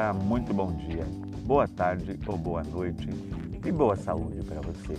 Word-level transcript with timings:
Dia, 0.00 0.14
muito 0.14 0.54
bom 0.54 0.72
dia, 0.72 1.04
boa 1.44 1.68
tarde 1.68 2.18
ou 2.26 2.38
boa 2.38 2.62
noite 2.62 3.10
e 3.62 3.70
boa 3.70 3.94
saúde 3.96 4.42
para 4.46 4.58
você. 4.62 4.96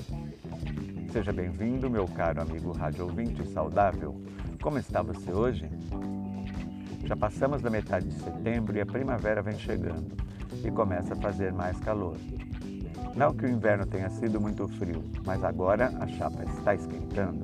Seja 1.11 1.33
bem-vindo, 1.33 1.89
meu 1.89 2.07
caro 2.07 2.39
amigo 2.39 2.71
rádio 2.71 3.05
ouvinte 3.05 3.43
saudável. 3.47 4.15
Como 4.61 4.77
está 4.77 5.01
você 5.01 5.31
hoje? 5.31 5.67
Já 7.03 7.15
passamos 7.15 7.63
da 7.63 7.69
metade 7.71 8.09
de 8.09 8.13
setembro 8.21 8.77
e 8.77 8.81
a 8.81 8.85
primavera 8.85 9.41
vem 9.41 9.57
chegando 9.57 10.15
e 10.63 10.69
começa 10.69 11.15
a 11.15 11.17
fazer 11.17 11.51
mais 11.51 11.79
calor. 11.79 12.15
Não 13.15 13.33
que 13.33 13.47
o 13.47 13.49
inverno 13.49 13.87
tenha 13.87 14.09
sido 14.11 14.39
muito 14.39 14.67
frio, 14.67 15.03
mas 15.25 15.43
agora 15.43 15.91
a 15.99 16.07
chapa 16.09 16.43
está 16.43 16.75
esquentando. 16.75 17.43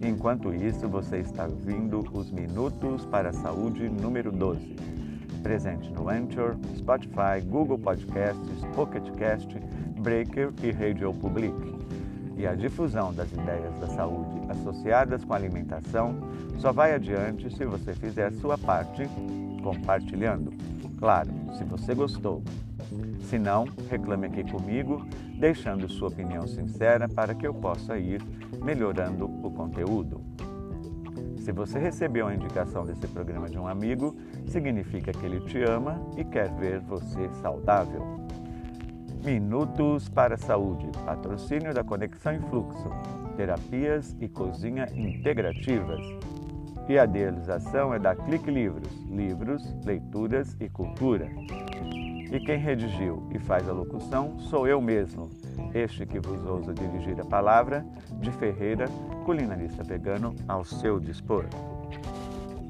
Enquanto 0.00 0.54
isso, 0.54 0.88
você 0.88 1.18
está 1.18 1.44
ouvindo 1.44 2.08
os 2.12 2.30
Minutos 2.30 3.04
para 3.06 3.30
a 3.30 3.32
Saúde 3.32 3.88
número 3.88 4.30
12, 4.30 4.76
presente 5.42 5.90
no 5.90 6.08
Anchor, 6.08 6.56
Spotify, 6.76 7.40
Google 7.44 7.78
Podcasts, 7.78 8.64
Pocket 8.74 9.10
Cast, 9.16 9.58
Breaker 9.98 10.50
e 10.62 10.70
Radio 10.70 11.12
Public. 11.12 11.54
E 12.36 12.46
a 12.46 12.54
difusão 12.54 13.12
das 13.12 13.30
ideias 13.32 13.78
da 13.78 13.88
saúde 13.88 14.40
associadas 14.48 15.24
com 15.24 15.32
a 15.32 15.36
alimentação 15.36 16.16
só 16.58 16.72
vai 16.72 16.94
adiante 16.94 17.54
se 17.54 17.64
você 17.64 17.92
fizer 17.92 18.32
sua 18.32 18.56
parte 18.56 19.02
compartilhando. 19.62 20.52
Claro, 20.98 21.30
se 21.58 21.64
você 21.64 21.94
gostou. 21.94 22.42
Se 23.28 23.38
não, 23.38 23.66
reclame 23.90 24.26
aqui 24.26 24.50
comigo, 24.50 25.04
deixando 25.38 25.88
sua 25.88 26.08
opinião 26.08 26.46
sincera 26.46 27.08
para 27.08 27.34
que 27.34 27.46
eu 27.46 27.54
possa 27.54 27.98
ir 27.98 28.22
melhorando 28.62 29.24
o 29.24 29.50
conteúdo. 29.50 30.20
Se 31.38 31.50
você 31.50 31.78
recebeu 31.78 32.28
a 32.28 32.34
indicação 32.34 32.84
desse 32.84 33.06
programa 33.08 33.48
de 33.48 33.58
um 33.58 33.66
amigo, 33.66 34.14
significa 34.52 35.12
que 35.12 35.24
ele 35.24 35.40
te 35.40 35.62
ama 35.62 35.98
e 36.16 36.24
quer 36.24 36.50
ver 36.52 36.80
você 36.80 37.28
saudável. 37.40 38.20
Minutos 39.24 40.08
para 40.08 40.34
a 40.34 40.38
Saúde, 40.38 40.86
patrocínio 41.06 41.72
da 41.72 41.82
Conexão 41.82 42.34
em 42.34 42.40
Fluxo, 42.40 42.90
terapias 43.36 44.14
e 44.20 44.28
cozinha 44.28 44.86
integrativas. 44.94 46.00
E 46.88 46.98
a 46.98 47.04
idealização 47.04 47.94
é 47.94 47.98
da 47.98 48.14
Clique 48.14 48.50
Livros, 48.50 48.92
livros, 49.08 49.74
leituras 49.84 50.56
e 50.60 50.68
cultura. 50.68 51.28
E 52.30 52.40
quem 52.40 52.58
redigiu 52.58 53.22
e 53.30 53.38
faz 53.38 53.68
a 53.68 53.72
locução 53.72 54.38
sou 54.38 54.66
eu 54.66 54.80
mesmo, 54.80 55.30
este 55.72 56.04
que 56.04 56.18
vos 56.18 56.44
ousa 56.44 56.74
dirigir 56.74 57.18
a 57.20 57.24
palavra, 57.24 57.84
de 58.20 58.30
Ferreira, 58.32 58.86
culinarista 59.24 59.82
vegano 59.82 60.34
ao 60.48 60.64
seu 60.64 60.98
dispor. 60.98 61.46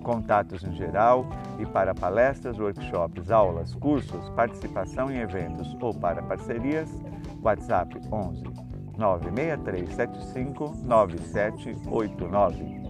Contatos 0.03 0.64
em 0.64 0.72
geral 0.75 1.27
e 1.58 1.67
para 1.67 1.95
palestras, 1.95 2.58
workshops, 2.58 3.31
aulas, 3.31 3.75
cursos, 3.75 4.28
participação 4.31 5.11
em 5.11 5.19
eventos 5.19 5.77
ou 5.81 5.95
para 5.95 6.22
parcerias, 6.22 6.89
WhatsApp 7.42 8.00
11 8.11 8.45
96375 8.98 10.77
9789. 10.84 12.83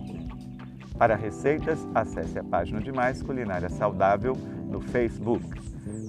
Para 0.98 1.16
receitas, 1.16 1.86
acesse 1.94 2.38
a 2.38 2.44
página 2.44 2.80
de 2.80 2.92
Mais 2.92 3.22
Culinária 3.22 3.68
Saudável 3.68 4.36
no 4.68 4.80
Facebook. 4.80 5.44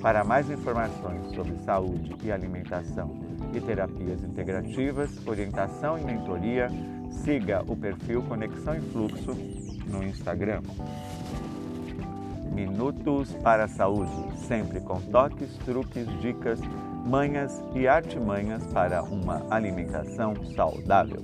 Para 0.01 0.23
mais 0.23 0.49
informações 0.49 1.27
sobre 1.33 1.57
saúde 1.59 2.15
e 2.23 2.31
alimentação 2.31 3.15
e 3.53 3.61
terapias 3.61 4.23
integrativas, 4.23 5.09
orientação 5.25 5.97
e 5.97 6.03
mentoria, 6.03 6.69
siga 7.09 7.63
o 7.67 7.75
perfil 7.75 8.21
Conexão 8.23 8.75
em 8.75 8.81
Fluxo 8.81 9.62
no 9.87 10.03
Instagram. 10.03 10.61
Minutos 12.51 13.33
para 13.43 13.63
a 13.65 13.67
Saúde, 13.67 14.11
sempre 14.47 14.79
com 14.79 15.01
toques, 15.01 15.57
truques, 15.65 16.07
dicas, 16.21 16.59
manhas 17.05 17.61
e 17.73 17.87
artimanhas 17.87 18.63
para 18.67 19.01
uma 19.03 19.45
alimentação 19.49 20.35
saudável. 20.55 21.21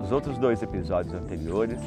Nos 0.00 0.12
outros 0.12 0.36
dois 0.38 0.62
episódios 0.62 1.14
anteriores, 1.14 1.78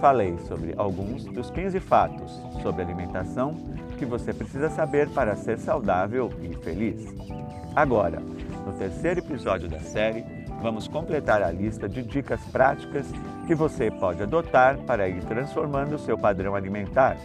falei 0.00 0.36
sobre 0.46 0.74
alguns 0.76 1.24
dos 1.24 1.50
15 1.50 1.80
fatos 1.80 2.40
sobre 2.62 2.82
alimentação 2.82 3.54
que 3.96 4.04
você 4.04 4.32
precisa 4.32 4.68
saber 4.68 5.08
para 5.10 5.36
ser 5.36 5.58
saudável 5.58 6.30
e 6.42 6.54
feliz. 6.56 7.14
Agora, 7.74 8.20
no 8.66 8.72
terceiro 8.72 9.20
episódio 9.20 9.68
da 9.68 9.80
série, 9.80 10.43
vamos 10.64 10.88
completar 10.88 11.42
a 11.42 11.50
lista 11.50 11.86
de 11.86 12.02
dicas 12.02 12.40
práticas 12.46 13.06
que 13.46 13.54
você 13.54 13.90
pode 13.90 14.22
adotar 14.22 14.78
para 14.78 15.06
ir 15.06 15.22
transformando 15.24 15.96
o 15.96 15.98
seu 15.98 16.16
padrão 16.16 16.54
alimentar, 16.54 17.18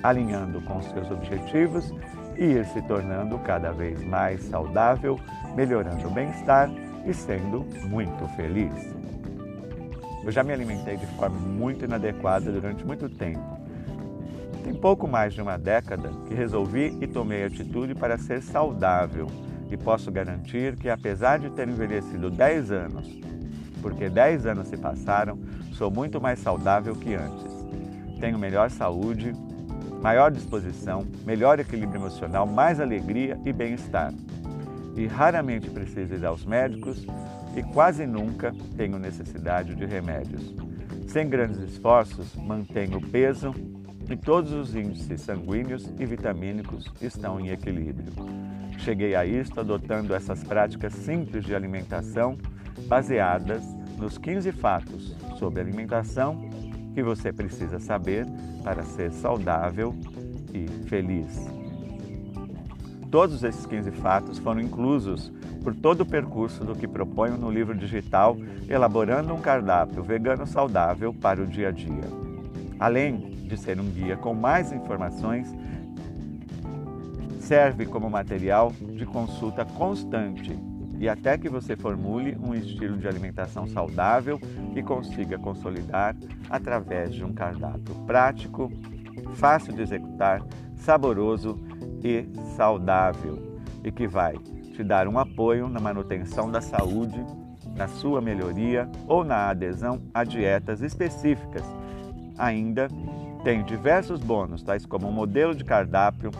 alinhando 0.00 0.60
com 0.60 0.80
seus 0.80 1.10
objetivos 1.10 1.92
e 2.38 2.44
ir 2.44 2.64
se 2.66 2.80
tornando 2.82 3.36
cada 3.40 3.72
vez 3.72 4.00
mais 4.04 4.44
saudável, 4.44 5.18
melhorando 5.56 6.06
o 6.06 6.10
bem-estar 6.12 6.70
e 7.04 7.12
sendo 7.12 7.66
muito 7.88 8.28
feliz. 8.36 8.94
Eu 10.24 10.30
já 10.30 10.44
me 10.44 10.52
alimentei 10.52 10.96
de 10.96 11.06
forma 11.16 11.36
muito 11.36 11.84
inadequada 11.84 12.52
durante 12.52 12.86
muito 12.86 13.08
tempo. 13.08 13.58
Tem 14.62 14.72
pouco 14.72 15.08
mais 15.08 15.34
de 15.34 15.42
uma 15.42 15.58
década 15.58 16.12
que 16.28 16.34
resolvi 16.34 16.96
e 17.00 17.08
tomei 17.08 17.42
atitude 17.42 17.92
para 17.92 18.16
ser 18.16 18.40
saudável 18.40 19.26
e 19.70 19.76
posso 19.76 20.10
garantir 20.10 20.76
que, 20.76 20.88
apesar 20.88 21.38
de 21.38 21.50
ter 21.50 21.68
envelhecido 21.68 22.30
10 22.30 22.72
anos, 22.72 23.20
porque 23.80 24.08
10 24.08 24.46
anos 24.46 24.68
se 24.68 24.76
passaram, 24.76 25.38
sou 25.72 25.90
muito 25.90 26.20
mais 26.20 26.38
saudável 26.38 26.94
que 26.94 27.14
antes. 27.14 27.52
Tenho 28.20 28.38
melhor 28.38 28.70
saúde, 28.70 29.34
maior 30.00 30.30
disposição, 30.30 31.06
melhor 31.26 31.58
equilíbrio 31.58 32.00
emocional, 32.00 32.46
mais 32.46 32.80
alegria 32.80 33.38
e 33.44 33.52
bem-estar. 33.52 34.12
E 34.96 35.06
raramente 35.06 35.68
preciso 35.70 36.14
ir 36.14 36.24
aos 36.24 36.44
médicos 36.44 37.04
e 37.56 37.62
quase 37.62 38.06
nunca 38.06 38.54
tenho 38.76 38.98
necessidade 38.98 39.74
de 39.74 39.84
remédios. 39.84 40.54
Sem 41.08 41.28
grandes 41.28 41.58
esforços, 41.58 42.34
mantenho 42.36 42.98
o 42.98 43.00
peso 43.00 43.54
e 44.08 44.16
todos 44.16 44.52
os 44.52 44.74
índices 44.74 45.20
sanguíneos 45.22 45.90
e 45.98 46.04
vitamínicos 46.04 46.92
estão 47.00 47.40
em 47.40 47.50
equilíbrio. 47.50 48.12
Cheguei 48.78 49.14
a 49.14 49.24
isto 49.24 49.60
adotando 49.60 50.14
essas 50.14 50.42
práticas 50.44 50.92
simples 50.92 51.44
de 51.44 51.54
alimentação 51.54 52.36
baseadas 52.86 53.62
nos 53.98 54.18
15 54.18 54.52
fatos 54.52 55.16
sobre 55.38 55.60
alimentação 55.60 56.48
que 56.92 57.02
você 57.02 57.32
precisa 57.32 57.78
saber 57.78 58.26
para 58.62 58.82
ser 58.82 59.12
saudável 59.12 59.94
e 60.52 60.66
feliz. 60.86 61.46
Todos 63.10 63.42
esses 63.44 63.64
15 63.64 63.90
fatos 63.92 64.38
foram 64.38 64.60
inclusos 64.60 65.32
por 65.62 65.74
todo 65.74 66.02
o 66.02 66.06
percurso 66.06 66.64
do 66.64 66.74
que 66.74 66.86
proponho 66.86 67.38
no 67.38 67.50
livro 67.50 67.74
digital 67.74 68.36
Elaborando 68.68 69.32
um 69.32 69.40
Cardápio 69.40 70.02
Vegano 70.02 70.46
Saudável 70.46 71.14
para 71.14 71.42
o 71.42 71.46
Dia 71.46 71.68
a 71.68 71.70
Dia. 71.70 72.23
Além 72.78 73.16
de 73.48 73.56
ser 73.56 73.80
um 73.80 73.84
guia 73.84 74.16
com 74.16 74.34
mais 74.34 74.72
informações 74.72 75.54
serve 77.40 77.84
como 77.84 78.08
material 78.08 78.72
de 78.72 79.04
consulta 79.04 79.64
constante 79.64 80.58
e 80.98 81.08
até 81.08 81.36
que 81.36 81.48
você 81.48 81.76
formule 81.76 82.36
um 82.42 82.54
estilo 82.54 82.96
de 82.96 83.06
alimentação 83.06 83.66
saudável 83.66 84.40
e 84.74 84.82
consiga 84.82 85.38
consolidar 85.38 86.16
através 86.48 87.14
de 87.14 87.24
um 87.24 87.32
cardápio 87.32 87.94
prático, 88.06 88.72
fácil 89.34 89.74
de 89.74 89.82
executar, 89.82 90.42
saboroso 90.76 91.60
e 92.02 92.26
saudável 92.56 93.60
e 93.82 93.92
que 93.92 94.06
vai 94.06 94.38
te 94.74 94.82
dar 94.82 95.06
um 95.06 95.18
apoio 95.18 95.68
na 95.68 95.80
manutenção 95.80 96.50
da 96.50 96.60
saúde, 96.60 97.22
na 97.76 97.88
sua 97.88 98.20
melhoria 98.20 98.88
ou 99.06 99.22
na 99.22 99.50
adesão 99.50 100.00
a 100.12 100.24
dietas 100.24 100.80
específicas. 100.80 101.64
Ainda 102.38 102.88
tem 103.42 103.62
diversos 103.62 104.20
bônus, 104.20 104.62
tais 104.62 104.86
como 104.86 105.08
um 105.08 105.12
modelo 105.12 105.54
de 105.54 105.64
cardápio, 105.64 106.30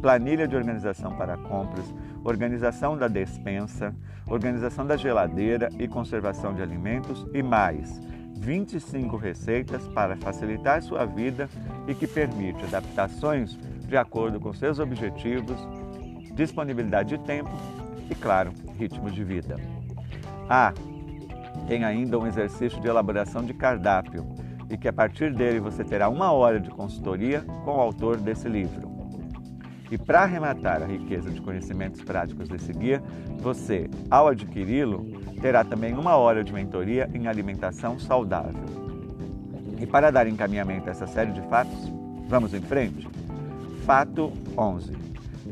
planilha 0.00 0.48
de 0.48 0.56
organização 0.56 1.14
para 1.16 1.36
compras, 1.36 1.84
organização 2.24 2.96
da 2.96 3.08
despensa, 3.08 3.94
organização 4.26 4.86
da 4.86 4.96
geladeira 4.96 5.68
e 5.78 5.86
conservação 5.86 6.54
de 6.54 6.62
alimentos 6.62 7.26
e 7.32 7.42
mais 7.42 8.00
25 8.36 9.16
receitas 9.16 9.86
para 9.88 10.16
facilitar 10.16 10.82
sua 10.82 11.04
vida 11.06 11.48
e 11.86 11.94
que 11.94 12.06
permite 12.06 12.64
adaptações 12.64 13.58
de 13.86 13.96
acordo 13.96 14.40
com 14.40 14.52
seus 14.52 14.78
objetivos, 14.78 15.56
disponibilidade 16.34 17.16
de 17.16 17.24
tempo 17.24 17.50
e, 18.10 18.14
claro, 18.14 18.52
ritmo 18.78 19.10
de 19.10 19.22
vida. 19.22 19.56
Ah, 20.48 20.72
tem 21.66 21.84
ainda 21.84 22.18
um 22.18 22.26
exercício 22.26 22.80
de 22.80 22.88
elaboração 22.88 23.44
de 23.44 23.54
cardápio 23.54 24.33
e 24.70 24.76
que 24.76 24.88
a 24.88 24.92
partir 24.92 25.32
dele 25.32 25.60
você 25.60 25.84
terá 25.84 26.08
uma 26.08 26.32
hora 26.32 26.60
de 26.60 26.70
consultoria 26.70 27.42
com 27.64 27.76
o 27.76 27.80
autor 27.80 28.16
desse 28.16 28.48
livro. 28.48 28.94
E 29.90 29.98
para 29.98 30.22
arrematar 30.22 30.82
a 30.82 30.86
riqueza 30.86 31.30
de 31.30 31.40
conhecimentos 31.40 32.00
práticos 32.02 32.48
desse 32.48 32.72
guia, 32.72 33.02
você, 33.38 33.88
ao 34.10 34.28
adquiri-lo, 34.28 35.04
terá 35.40 35.62
também 35.62 35.92
uma 35.94 36.16
hora 36.16 36.42
de 36.42 36.52
mentoria 36.52 37.08
em 37.14 37.28
alimentação 37.28 37.98
saudável. 37.98 38.64
E 39.78 39.86
para 39.86 40.10
dar 40.10 40.26
encaminhamento 40.26 40.88
a 40.88 40.92
essa 40.92 41.06
série 41.06 41.32
de 41.32 41.42
fatos, 41.42 41.92
vamos 42.28 42.54
em 42.54 42.60
frente? 42.60 43.06
Fato 43.84 44.32
11. 44.56 44.96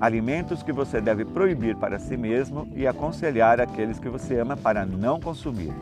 Alimentos 0.00 0.62
que 0.62 0.72
você 0.72 1.00
deve 1.00 1.24
proibir 1.24 1.76
para 1.76 1.98
si 1.98 2.16
mesmo 2.16 2.66
e 2.74 2.86
aconselhar 2.86 3.60
aqueles 3.60 3.98
que 3.98 4.08
você 4.08 4.38
ama 4.38 4.56
para 4.56 4.86
não 4.86 5.20
consumir: 5.20 5.72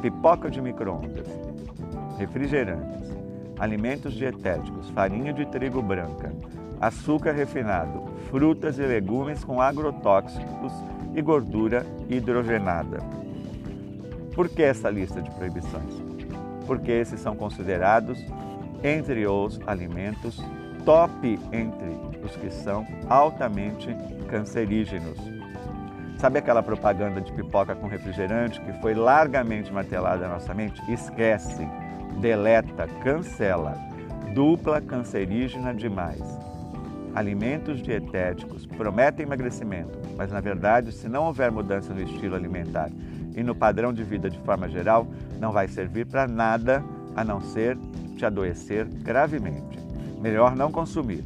pipoca 0.00 0.50
de 0.50 0.60
micro-ondas, 0.60 1.28
refrigerantes, 2.16 3.10
alimentos 3.58 4.14
dietéticos, 4.14 4.90
farinha 4.90 5.32
de 5.32 5.46
trigo 5.46 5.82
branca, 5.82 6.32
açúcar 6.80 7.32
refinado, 7.32 8.04
frutas 8.30 8.78
e 8.78 8.82
legumes 8.82 9.44
com 9.44 9.60
agrotóxicos 9.60 10.72
e 11.14 11.22
gordura 11.22 11.86
hidrogenada. 12.08 12.98
Por 14.34 14.48
que 14.48 14.62
essa 14.62 14.90
lista 14.90 15.20
de 15.20 15.30
proibições? 15.30 16.02
Porque 16.66 16.90
esses 16.90 17.20
são 17.20 17.36
considerados 17.36 18.18
entre 18.82 19.26
os 19.26 19.60
alimentos 19.66 20.42
top 20.84 21.38
entre 21.52 21.96
os 22.24 22.34
que 22.36 22.50
são 22.50 22.86
altamente 23.08 23.94
cancerígenos. 24.28 25.18
Sabe 26.18 26.38
aquela 26.38 26.62
propaganda 26.62 27.20
de 27.20 27.32
pipoca 27.32 27.74
com 27.74 27.86
refrigerante 27.86 28.60
que 28.60 28.72
foi 28.80 28.94
largamente 28.94 29.72
martelada 29.72 30.26
na 30.26 30.34
nossa 30.34 30.54
mente? 30.54 30.80
Esquece, 30.90 31.66
deleta, 32.20 32.86
cancela. 33.02 33.76
Dupla 34.34 34.80
cancerígena 34.80 35.74
demais. 35.74 36.22
Alimentos 37.14 37.82
dietéticos 37.82 38.64
prometem 38.64 39.26
emagrecimento, 39.26 39.98
mas 40.16 40.32
na 40.32 40.40
verdade, 40.40 40.92
se 40.92 41.08
não 41.08 41.26
houver 41.26 41.50
mudança 41.50 41.92
no 41.92 42.00
estilo 42.00 42.34
alimentar 42.34 42.90
e 43.36 43.42
no 43.42 43.54
padrão 43.54 43.92
de 43.92 44.02
vida 44.02 44.30
de 44.30 44.38
forma 44.38 44.68
geral, 44.68 45.06
não 45.38 45.52
vai 45.52 45.68
servir 45.68 46.06
para 46.06 46.26
nada 46.26 46.82
a 47.14 47.22
não 47.22 47.40
ser 47.40 47.76
te 48.16 48.24
adoecer 48.24 48.86
gravemente. 48.86 49.78
Melhor 50.20 50.56
não 50.56 50.72
consumir. 50.72 51.22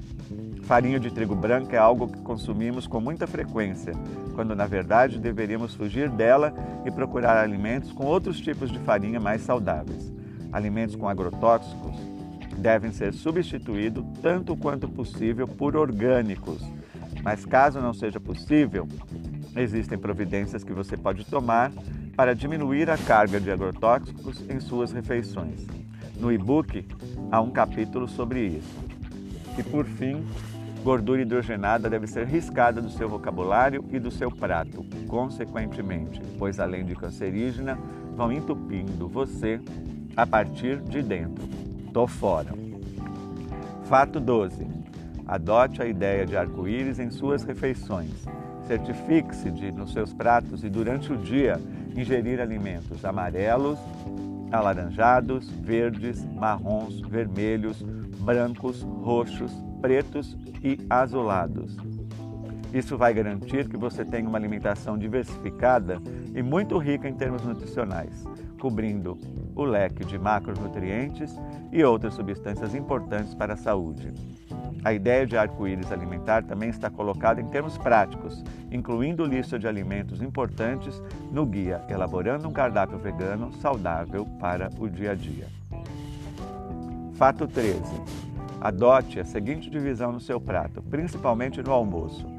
Farinha 0.63 0.99
de 0.99 1.13
trigo 1.13 1.37
branco 1.37 1.73
é 1.73 1.79
algo 1.79 2.09
que 2.09 2.19
consumimos 2.23 2.89
com 2.89 3.01
muita 3.01 3.25
frequência, 3.25 3.93
quando 4.35 4.57
na 4.57 4.67
verdade 4.67 5.21
deveríamos 5.21 5.75
fugir 5.77 6.11
dela 6.11 6.53
e 6.85 6.91
procurar 6.91 7.41
alimentos 7.41 7.93
com 7.93 8.05
outros 8.05 8.41
tipos 8.41 8.73
de 8.73 8.79
farinha 8.81 9.21
mais 9.21 9.43
saudáveis. 9.43 10.16
Alimentos 10.57 10.97
com 10.97 11.07
agrotóxicos 11.07 11.95
devem 12.57 12.91
ser 12.91 13.13
substituídos 13.13 14.03
tanto 14.23 14.57
quanto 14.57 14.89
possível 14.89 15.47
por 15.47 15.77
orgânicos. 15.77 16.63
Mas 17.23 17.45
caso 17.45 17.79
não 17.79 17.93
seja 17.93 18.19
possível, 18.19 18.89
existem 19.55 19.99
providências 19.99 20.65
que 20.65 20.73
você 20.73 20.97
pode 20.97 21.27
tomar 21.27 21.71
para 22.17 22.35
diminuir 22.35 22.89
a 22.89 22.97
carga 22.97 23.39
de 23.39 23.51
agrotóxicos 23.51 24.49
em 24.49 24.59
suas 24.59 24.93
refeições. 24.93 25.67
No 26.19 26.33
e-book 26.33 26.89
há 27.31 27.39
um 27.43 27.51
capítulo 27.51 28.09
sobre 28.09 28.47
isso. 28.47 28.79
E 29.59 29.63
por 29.63 29.85
fim, 29.85 30.25
gordura 30.83 31.21
hidrogenada 31.21 31.91
deve 31.91 32.07
ser 32.07 32.27
riscada 32.27 32.81
do 32.81 32.89
seu 32.89 33.11
vocabulário 33.11 33.85
e 33.91 33.99
do 33.99 34.11
seu 34.11 34.31
prato, 34.31 34.87
consequentemente, 35.07 36.19
pois 36.39 36.59
além 36.59 36.83
de 36.87 36.97
cancerígena, 36.97 37.79
vão 38.17 38.33
entupindo 38.33 39.07
você 39.07 39.61
a 40.17 40.27
partir 40.27 40.79
de 40.81 41.03
dentro. 41.03 41.47
Tô 41.93 42.07
fora. 42.07 42.53
Fato 43.85 44.19
12. 44.19 44.67
Adote 45.27 45.83
a 45.83 45.87
ideia 45.87 46.25
de 46.25 46.37
arco-íris 46.37 46.99
em 46.99 47.11
suas 47.11 47.45
refeições. 47.45 48.25
Certifique-se 48.67 49.51
de, 49.51 49.71
nos 49.71 49.93
seus 49.93 50.13
pratos 50.13 50.65
e 50.65 50.69
durante 50.69 51.13
o 51.13 51.17
dia, 51.17 51.61
ingerir 51.95 52.41
alimentos 52.41 53.05
amarelos, 53.05 53.79
alaranjados, 54.51 55.49
verdes, 55.51 56.25
marrons, 56.35 57.01
vermelhos, 57.01 57.83
brancos, 58.21 58.83
roxos, 58.83 59.53
pretos 59.81 60.37
e 60.63 60.79
azulados. 60.89 61.77
Isso 62.73 62.97
vai 62.97 63.15
garantir 63.15 63.69
que 63.69 63.77
você 63.77 64.05
tenha 64.05 64.29
uma 64.29 64.39
alimentação 64.39 64.99
diversificada 64.99 66.01
e 66.35 66.43
muito 66.43 66.77
rica 66.79 67.09
em 67.09 67.15
termos 67.15 67.43
nutricionais, 67.43 68.25
cobrindo 68.61 69.19
o 69.55 69.65
leque 69.65 70.05
de 70.05 70.19
macronutrientes 70.19 71.35
e 71.73 71.83
outras 71.83 72.15
substâncias 72.15 72.75
importantes 72.75 73.35
para 73.35 73.55
a 73.55 73.57
saúde. 73.57 74.13
A 74.85 74.93
ideia 74.93 75.27
de 75.27 75.37
arco-íris 75.37 75.91
alimentar 75.91 76.45
também 76.45 76.69
está 76.69 76.91
colocada 76.91 77.41
em 77.41 77.47
termos 77.47 77.77
práticos, 77.79 78.45
incluindo 78.71 79.25
lista 79.25 79.59
de 79.59 79.67
alimentos 79.67 80.23
importantes 80.23 81.03
no 81.33 81.45
guia 81.47 81.83
Elaborando 81.89 82.47
um 82.47 82.53
Cardápio 82.53 82.99
Vegano 82.99 83.53
Saudável 83.55 84.27
para 84.39 84.71
o 84.79 84.89
Dia 84.89 85.13
a 85.13 85.15
Dia. 85.15 85.47
Fato 87.15 87.49
13. 87.49 87.81
Adote 88.61 89.19
a 89.19 89.25
seguinte 89.25 89.71
divisão 89.71 90.13
no 90.13 90.21
seu 90.21 90.41
prato, 90.41 90.83
principalmente 90.83 91.63
no 91.63 91.73
almoço. 91.73 92.36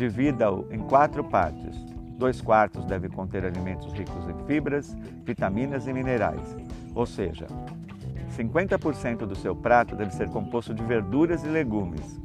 Divida-o 0.00 0.66
em 0.70 0.78
quatro 0.78 1.22
partes. 1.22 1.76
Dois 2.16 2.40
quartos 2.40 2.86
deve 2.86 3.10
conter 3.10 3.44
alimentos 3.44 3.92
ricos 3.92 4.26
em 4.30 4.46
fibras, 4.46 4.96
vitaminas 5.26 5.86
e 5.86 5.92
minerais. 5.92 6.56
Ou 6.94 7.04
seja, 7.04 7.46
50% 8.34 9.26
do 9.26 9.36
seu 9.36 9.54
prato 9.54 9.94
deve 9.94 10.14
ser 10.14 10.30
composto 10.30 10.72
de 10.72 10.82
verduras 10.82 11.44
e 11.44 11.48
legumes. 11.48 12.18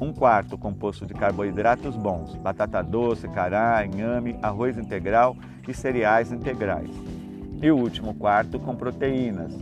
Um 0.00 0.14
quarto 0.14 0.56
composto 0.56 1.04
de 1.04 1.12
carboidratos 1.12 1.94
bons, 1.94 2.36
batata 2.36 2.82
doce, 2.82 3.28
cará, 3.28 3.84
inhame, 3.84 4.38
arroz 4.40 4.78
integral 4.78 5.36
e 5.68 5.74
cereais 5.74 6.32
integrais. 6.32 6.90
E 7.60 7.70
o 7.70 7.76
último 7.76 8.14
quarto 8.14 8.58
com 8.58 8.74
proteínas, 8.74 9.52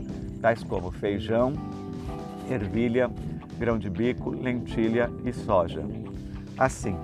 tais 0.40 0.62
como 0.62 0.92
feijão, 0.92 1.54
ervilha, 2.48 3.10
grão 3.58 3.80
de 3.80 3.90
bico, 3.90 4.30
lentilha 4.30 5.10
e 5.24 5.32
soja. 5.32 5.82
Assim, 6.56 6.96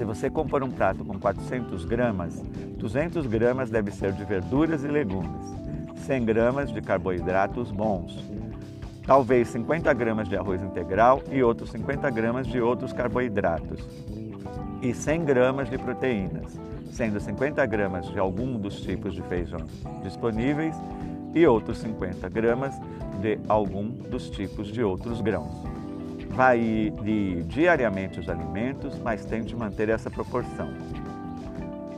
se 0.00 0.04
você 0.06 0.30
compor 0.30 0.62
um 0.62 0.70
prato 0.70 1.04
com 1.04 1.18
400 1.18 1.84
gramas, 1.84 2.42
200 2.78 3.26
gramas 3.26 3.68
deve 3.68 3.90
ser 3.90 4.12
de 4.12 4.24
verduras 4.24 4.82
e 4.82 4.88
legumes, 4.88 5.54
100 6.06 6.24
gramas 6.24 6.72
de 6.72 6.80
carboidratos 6.80 7.70
bons, 7.70 8.18
talvez 9.06 9.48
50 9.48 9.92
gramas 9.92 10.26
de 10.26 10.38
arroz 10.38 10.62
integral 10.62 11.22
e 11.30 11.42
outros 11.42 11.68
50 11.72 12.08
gramas 12.08 12.46
de 12.46 12.62
outros 12.62 12.94
carboidratos, 12.94 13.86
e 14.80 14.94
100 14.94 15.24
gramas 15.26 15.68
de 15.68 15.76
proteínas, 15.76 16.58
sendo 16.90 17.20
50 17.20 17.66
gramas 17.66 18.08
de 18.08 18.18
algum 18.18 18.58
dos 18.58 18.80
tipos 18.80 19.12
de 19.12 19.20
feijão 19.24 19.66
disponíveis 20.02 20.74
e 21.34 21.46
outros 21.46 21.76
50 21.76 22.26
gramas 22.30 22.74
de 23.20 23.38
algum 23.46 23.90
dos 23.90 24.30
tipos 24.30 24.68
de 24.68 24.82
outros 24.82 25.20
grãos. 25.20 25.79
Varie 26.30 26.92
diariamente 27.46 28.20
os 28.20 28.28
alimentos, 28.28 28.98
mas 28.98 29.24
tente 29.24 29.54
manter 29.54 29.88
essa 29.88 30.10
proporção. 30.10 30.72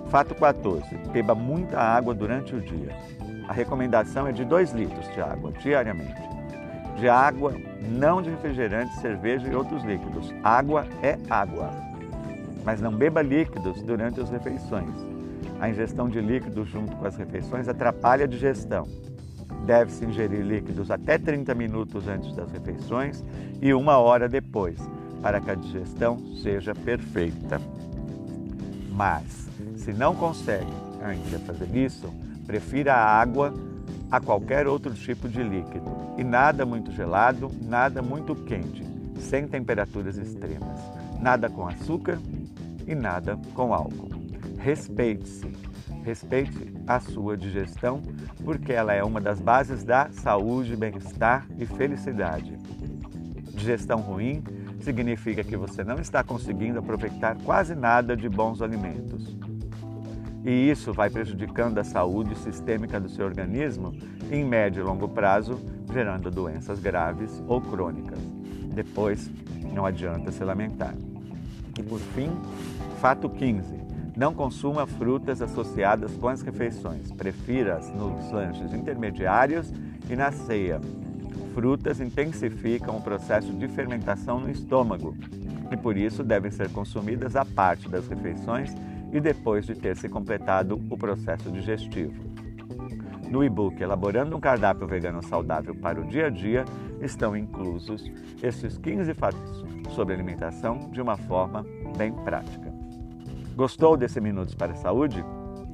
Fato 0.09 0.35
14. 0.35 0.97
Beba 1.12 1.35
muita 1.35 1.79
água 1.79 2.15
durante 2.15 2.55
o 2.55 2.61
dia. 2.61 2.97
A 3.49 3.53
recomendação 3.53 4.27
é 4.27 4.33
de 4.33 4.45
2 4.45 4.73
litros 4.73 5.07
de 5.12 5.21
água 5.21 5.53
diariamente. 5.53 6.21
De 6.97 7.09
água, 7.09 7.55
não 7.89 8.23
de 8.23 8.31
refrigerante, 8.31 8.95
cerveja 9.01 9.49
e 9.49 9.55
outros 9.55 9.83
líquidos. 9.85 10.33
Água 10.43 10.87
é 11.03 11.19
água. 11.31 11.71
Mas 12.65 12.81
não 12.81 12.93
beba 12.93 13.23
líquidos 13.23 13.83
durante 13.83 14.21
as 14.21 14.31
refeições. 14.31 14.95
A 15.61 15.69
ingestão 15.69 16.09
de 16.09 16.21
líquidos 16.21 16.69
junto 16.69 16.95
com 16.97 17.07
as 17.07 17.17
refeições 17.17 17.69
atrapalha 17.69 18.25
a 18.25 18.29
digestão. 18.29 18.87
Deve-se 19.64 20.04
ingerir 20.04 20.45
líquidos 20.45 20.90
até 20.90 21.19
30 21.19 21.54
minutos 21.54 22.09
antes 22.09 22.35
das 22.35 22.50
refeições 22.50 23.25
e 23.61 23.73
uma 23.73 23.99
hora 23.99 24.28
depois, 24.28 24.78
para 25.21 25.40
que 25.40 25.50
a 25.50 25.54
digestão 25.54 26.19
seja 26.42 26.75
perfeita. 26.75 27.61
Mas, 28.90 29.49
se 29.76 29.92
não 29.92 30.14
consegue 30.14 30.73
ainda 31.00 31.38
fazer 31.40 31.75
isso, 31.76 32.12
prefira 32.47 32.95
a 32.95 33.21
água 33.21 33.54
a 34.11 34.21
qualquer 34.21 34.66
outro 34.66 34.92
tipo 34.92 35.28
de 35.28 35.42
líquido 35.42 35.90
e 36.19 36.25
nada 36.25 36.66
muito 36.66 36.92
gelado, 36.92 37.50
nada 37.62 38.02
muito 38.02 38.35
quente, 38.35 38.85
sem 39.19 39.47
temperaturas 39.47 40.19
extremas, 40.19 40.78
nada 41.21 41.49
com 41.49 41.66
açúcar 41.66 42.19
e 42.87 42.95
nada 42.95 43.38
com 43.54 43.73
álcool. 43.73 44.11
Respeite-se 44.59 45.72
Respeite 46.02 46.75
a 46.87 46.99
sua 46.99 47.37
digestão, 47.37 48.02
porque 48.44 48.73
ela 48.73 48.92
é 48.92 49.04
uma 49.04 49.21
das 49.21 49.40
bases 49.40 49.85
da 49.85 50.11
saúde, 50.11 50.76
bem-estar 50.76 51.47
e 51.56 51.64
felicidade. 51.64 52.59
Digestão 53.54 54.00
ruim 54.00 54.42
significa 54.80 55.44
que 55.44 55.56
você 55.56 55.85
não 55.85 55.99
está 55.99 56.25
conseguindo 56.25 56.80
aproveitar 56.80 57.37
quase 57.44 57.76
nada 57.76 58.16
de 58.16 58.28
bons 58.28 58.61
alimentos. 58.61 59.37
E 60.44 60.71
isso 60.71 60.92
vai 60.92 61.09
prejudicando 61.09 61.78
a 61.78 61.85
saúde 61.85 62.37
sistêmica 62.37 62.99
do 62.99 63.09
seu 63.09 63.25
organismo 63.25 63.94
em 64.28 64.44
médio 64.44 64.80
e 64.80 64.85
longo 64.85 65.09
prazo, 65.09 65.61
gerando 65.92 66.32
doenças 66.32 66.80
graves 66.80 67.40
ou 67.47 67.61
crônicas. 67.61 68.18
Depois, 68.75 69.30
não 69.73 69.87
adianta 69.87 70.32
se 70.32 70.42
lamentar. 70.42 70.94
E 71.78 71.82
por 71.85 72.00
fim, 72.00 72.30
fato 73.00 73.30
15 73.30 73.82
não 74.16 74.35
consuma 74.35 74.87
frutas 74.87 75.40
associadas 75.40 76.12
com 76.16 76.28
as 76.28 76.42
refeições. 76.42 77.11
Prefira-as 77.12 77.92
nos 77.95 78.31
lanches 78.31 78.73
intermediários 78.73 79.73
e 80.11 80.16
na 80.16 80.31
ceia. 80.31 80.81
frutas 81.54 82.00
intensificam 82.00 82.97
o 82.97 83.02
processo 83.02 83.52
de 83.52 83.69
fermentação 83.69 84.40
no 84.40 84.50
estômago 84.50 85.14
e 85.71 85.76
por 85.76 85.97
isso 85.97 86.25
devem 86.25 86.50
ser 86.50 86.71
consumidas 86.71 87.37
à 87.37 87.45
parte 87.45 87.88
das 87.88 88.07
refeições 88.09 88.75
e 89.12 89.21
depois 89.21 89.66
de 89.66 89.75
ter 89.75 89.97
se 89.97 90.09
completado 90.09 90.81
o 90.88 90.97
processo 90.97 91.50
digestivo. 91.50 92.14
No 93.31 93.45
e-book 93.45 93.81
Elaborando 93.83 94.37
um 94.37 94.40
Cardápio 94.40 94.87
Vegano 94.87 95.23
Saudável 95.23 95.75
para 95.75 96.00
o 96.00 96.04
Dia 96.04 96.26
a 96.26 96.31
Dia 96.31 96.64
estão 97.00 97.37
inclusos 97.37 98.11
esses 98.42 98.78
15 98.78 99.14
fatos 99.14 99.64
sobre 99.95 100.14
alimentação 100.14 100.90
de 100.90 101.00
uma 101.00 101.16
forma 101.16 101.64
bem 101.97 102.12
prática. 102.12 102.72
Gostou 103.54 103.97
desse 103.97 104.21
Minutos 104.21 104.54
para 104.54 104.73
a 104.73 104.76
Saúde? 104.76 105.25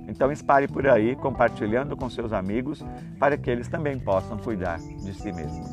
Então 0.08 0.32
espalhe 0.32 0.66
por 0.66 0.86
aí, 0.86 1.14
compartilhando 1.14 1.96
com 1.96 2.08
seus 2.08 2.32
amigos, 2.32 2.84
para 3.18 3.36
que 3.36 3.50
eles 3.50 3.68
também 3.68 3.98
possam 3.98 4.38
cuidar 4.38 4.78
de 4.78 5.14
si 5.14 5.32
mesmos. 5.32 5.68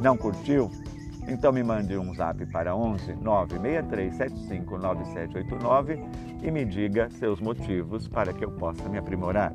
Não 0.00 0.16
curtiu? 0.16 0.70
Então 1.28 1.52
me 1.52 1.62
mande 1.62 1.98
um 1.98 2.14
zap 2.14 2.46
para 2.46 2.74
11 2.74 3.16
96375 3.16 4.78
9789 4.78 6.00
e 6.42 6.50
me 6.50 6.64
diga 6.64 7.10
seus 7.10 7.40
motivos 7.40 8.06
para 8.06 8.32
que 8.32 8.44
eu 8.44 8.52
possa 8.52 8.88
me 8.88 8.96
aprimorar. 8.96 9.52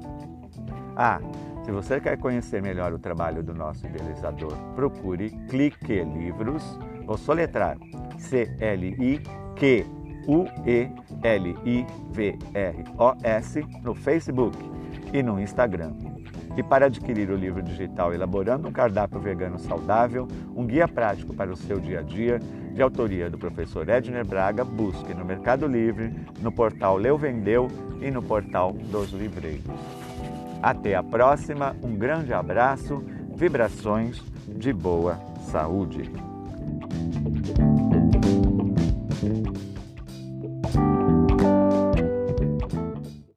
Ah, 0.95 1.21
se 1.63 1.71
você 1.71 2.01
quer 2.01 2.17
conhecer 2.17 2.61
melhor 2.61 2.91
o 2.91 2.99
trabalho 2.99 3.41
do 3.41 3.53
nosso 3.53 3.87
idealizador, 3.87 4.53
procure 4.75 5.29
Clique 5.47 6.03
Livros, 6.03 6.77
vou 7.05 7.17
soletrar 7.17 7.77
C-L-I-Q 8.17 9.85
U-E-L-I-V-R-O-S 11.21 12.35
no 13.83 13.93
Facebook 13.93 14.57
e 15.13 15.21
no 15.21 15.39
Instagram. 15.39 15.93
E 16.57 16.63
para 16.63 16.87
adquirir 16.87 17.29
o 17.29 17.35
livro 17.35 17.61
digital 17.63 18.13
Elaborando 18.13 18.67
um 18.67 18.71
Cardápio 18.71 19.21
Vegano 19.21 19.57
Saudável, 19.57 20.27
um 20.53 20.65
guia 20.65 20.87
prático 20.87 21.33
para 21.33 21.51
o 21.51 21.55
seu 21.55 21.79
dia 21.79 21.99
a 21.99 22.01
dia, 22.01 22.39
de 22.73 22.81
autoria 22.81 23.29
do 23.29 23.37
professor 23.37 23.87
Edner 23.87 24.25
Braga, 24.25 24.65
busque 24.65 25.13
no 25.13 25.23
Mercado 25.23 25.67
Livre, 25.67 26.13
no 26.41 26.51
portal 26.51 26.97
Leu 26.97 27.17
Vendeu 27.17 27.69
e 28.01 28.11
no 28.11 28.21
portal 28.21 28.73
dos 28.73 29.11
Livreiros. 29.11 29.63
Até 30.61 30.95
a 30.95 31.03
próxima, 31.03 31.73
um 31.81 31.95
grande 31.95 32.33
abraço, 32.33 33.01
vibrações 33.33 34.21
de 34.47 34.73
boa 34.73 35.17
saúde. 35.51 36.11